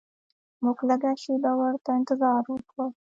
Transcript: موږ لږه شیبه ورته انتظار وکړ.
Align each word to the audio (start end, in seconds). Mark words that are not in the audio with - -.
موږ 0.63 0.77
لږه 0.89 1.11
شیبه 1.21 1.51
ورته 1.61 1.89
انتظار 1.99 2.43
وکړ. 2.49 2.79